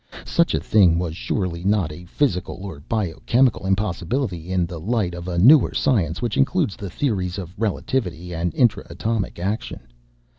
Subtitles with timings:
[0.25, 5.27] Such a thing was surely not a physical or biochemical impossibility in the light of
[5.27, 9.81] a newer science which includes the theories of relativity and intra atomic action.